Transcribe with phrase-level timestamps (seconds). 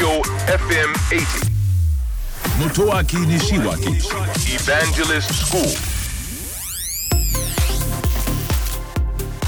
[0.00, 1.50] Tokyo FM 80.
[2.58, 3.90] Motoaki Nishiwaki
[4.54, 5.60] Evangelist School.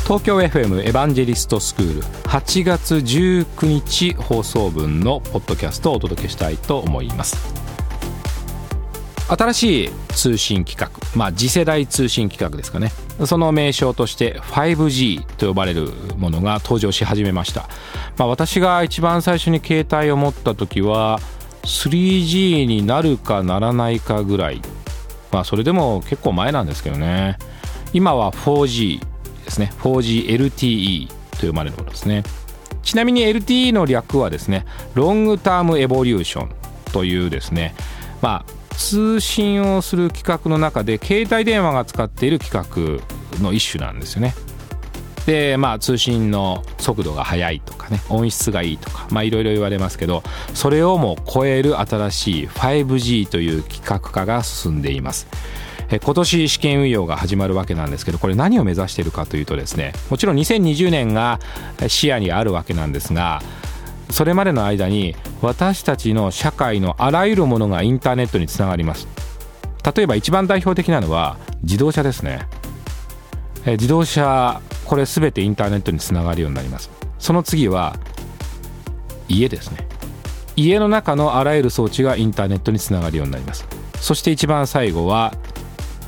[0.04, 7.61] 東京 FM エヴァンジェリストスクール8月19日放送分のポッドキャストをお届けしたいと思います
[9.36, 12.92] 新しい通信規格まあ次世代通信規格ですかね。
[13.26, 17.68] その名称として 5G と呼ばれるものが登場し始めました、
[18.16, 21.20] まあ、私が一番最初に携帯を持った時は
[21.62, 24.60] 3G になるかならないかぐらい。
[25.30, 27.38] まあそれでも結構前なんですけどね。
[27.92, 29.00] 今は 4G
[29.44, 29.72] ですね。
[29.80, 31.08] 4GLTE
[31.40, 32.22] と呼ばれるものですね。
[32.82, 36.50] ちなみに LTE の略はですねロングタームエボリューション
[36.92, 37.74] というですね
[38.20, 43.00] まあ通信をする規格の中で携帯電話が使っている規格
[43.40, 44.34] の一種なんですよね。
[45.26, 55.28] でまあ通信の速度が速いとかね音質がいいとかまあいろいろ言われますけどそれをも超える新しい 5G という規格化が進んでいます。
[55.90, 61.38] え今年試験運用が始まるわけなんですけどこれ何を目指しているかというとですねもちろん2020年が
[61.86, 63.42] 視野にあるわけなんですが
[64.08, 69.08] それまでの間に私たちの社会のあらゆるものがインターネットにつながります。
[69.94, 72.46] 例えば一番代表的なのは自動車ですね。
[73.66, 76.90] え自動車これ全てインターネットにつながるようになります。
[77.18, 77.96] その次は
[79.28, 79.88] 家ですね。
[80.54, 83.66] 家の中のあらゆる装置がインターネットにつながるようになります。
[83.96, 85.34] そして一番最後は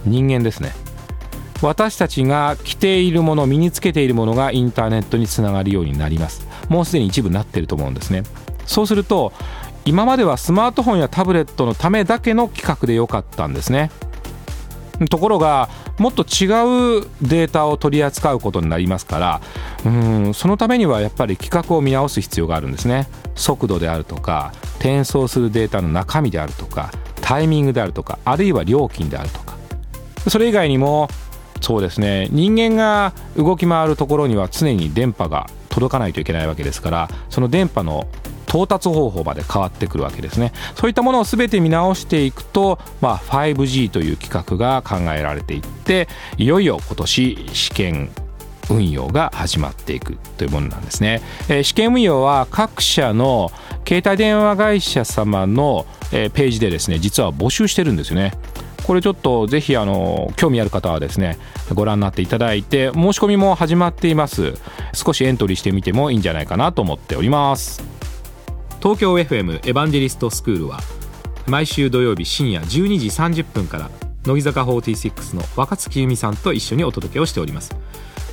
[0.04, 0.70] 人間ですね。
[1.60, 6.46] 私たちが着ているもの身につけているものがインターネットにつながるようになります。
[6.68, 8.22] もうすでに一部なっていると思うんですね。
[8.66, 9.32] そうすると
[9.84, 13.90] 今まではスマートフォンやタブレットのためだけの規格でよかったんですね。
[15.10, 16.46] ところがもっと違
[17.00, 19.40] うデータを取り扱うことになりますから
[19.84, 23.08] うんそのためにはやっぱり規格を見直す必要があるんですね。
[23.34, 29.54] 速度であるとか転送するデータの中身であるとかタイミングであるとかあるいは料金であるとか。
[30.28, 31.08] それ以外にも
[31.60, 38.06] そうですね人間が動き回るところには常に電波が届かないといけないわけですからその電波の
[38.54, 40.52] 到達方法まで変わってくるわけですね。
[40.76, 46.06] そういったものを全て見直していくと、まあ、5G という規格が考えられていって
[46.38, 48.10] いよいよ今年試験
[48.70, 53.50] 運用が始まっていくというものなんですね、えー、試験運用は各社の
[53.86, 58.32] 携帯電話会社様の、えー、ページでですね実は募集してるんですよね。
[58.86, 61.38] これちょっとぜひあの興味ある方はですね
[61.72, 64.54] ご覧になっていただいて申し込みも始まっています。
[64.92, 67.93] 少しエントリーしてみてもいいんじゃないかなと思っております。
[68.84, 70.78] 東京 FM エヴァンジェリストスクールは
[71.46, 73.06] 毎週土曜日深夜12時
[73.42, 73.88] 30分から
[74.26, 77.74] 乃木坂46の若月由美さんと一緒にお届けをしております。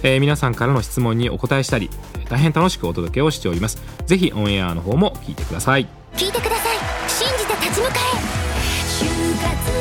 [0.03, 1.89] えー、皆さんからの質問にお答えしたり
[2.29, 3.81] 大変楽しくお届けをしております。
[4.06, 5.88] ぜひオンエアの方も聞いてください。
[6.17, 7.09] 聞いてください。
[7.09, 7.94] 信じて立ち向か
[9.78, 9.81] え